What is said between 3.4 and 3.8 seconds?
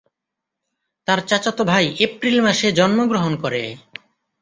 করে।